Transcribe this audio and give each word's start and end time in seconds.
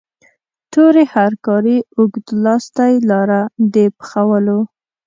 تورې 0.73 1.03
هرکارې 1.13 1.77
اوږد 1.97 2.27
لاستی 2.43 2.93
لاره 3.09 3.41
د 3.73 3.75
پخولو. 3.97 4.59